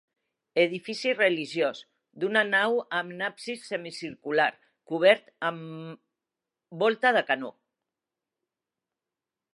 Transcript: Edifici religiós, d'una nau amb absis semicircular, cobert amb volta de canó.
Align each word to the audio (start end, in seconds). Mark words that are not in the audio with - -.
Edifici 0.61 1.11
religiós, 1.17 1.81
d'una 2.23 2.43
nau 2.47 2.79
amb 3.01 3.21
absis 3.27 3.67
semicircular, 3.73 4.49
cobert 4.93 5.31
amb 5.51 6.81
volta 6.85 7.13
de 7.19 7.27
canó. 7.31 7.55